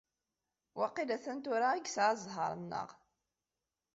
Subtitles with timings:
[0.79, 2.89] Waqil atan tura i yeɛya ẓẓher-nneɣ.